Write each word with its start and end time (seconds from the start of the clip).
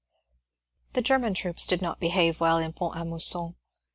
The 0.93 1.03
German 1.03 1.35
troops 1.35 1.67
did 1.67 1.79
not 1.79 1.99
behave 1.99 2.39
well 2.39 2.57
in 2.57 2.73
Font 2.73 2.97
a 2.99 3.05
Mousson. 3.05 3.53